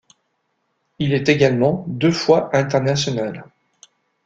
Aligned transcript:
Il 0.97 1.13
est 1.13 1.29
également 1.29 1.85
deux 1.87 2.11
fois 2.11 2.49
international. 2.55 3.45